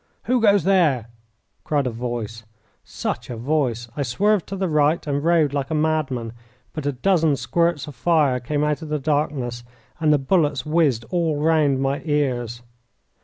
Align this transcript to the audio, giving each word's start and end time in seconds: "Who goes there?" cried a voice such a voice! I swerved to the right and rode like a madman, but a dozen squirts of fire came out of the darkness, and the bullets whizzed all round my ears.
"Who 0.23 0.41
goes 0.41 0.63
there?" 0.63 1.09
cried 1.63 1.85
a 1.85 1.91
voice 1.91 2.43
such 2.83 3.29
a 3.29 3.37
voice! 3.37 3.87
I 3.95 4.01
swerved 4.01 4.47
to 4.47 4.55
the 4.55 4.67
right 4.67 5.05
and 5.05 5.23
rode 5.23 5.53
like 5.53 5.69
a 5.69 5.75
madman, 5.75 6.33
but 6.73 6.87
a 6.87 6.91
dozen 6.91 7.35
squirts 7.35 7.85
of 7.85 7.93
fire 7.93 8.39
came 8.39 8.63
out 8.63 8.81
of 8.81 8.89
the 8.89 8.97
darkness, 8.97 9.63
and 9.99 10.11
the 10.11 10.17
bullets 10.17 10.65
whizzed 10.65 11.05
all 11.11 11.39
round 11.39 11.81
my 11.81 12.01
ears. 12.03 12.63